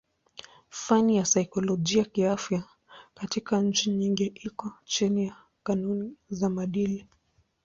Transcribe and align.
Fani 0.69 1.17
ya 1.17 1.25
saikolojia 1.25 2.03
kiafya 2.05 2.63
katika 3.15 3.61
nchi 3.61 3.89
nyingi 3.91 4.25
iko 4.25 4.73
chini 4.83 5.25
ya 5.27 5.35
kanuni 5.63 6.17
za 6.29 6.49
maadili. 6.49 7.07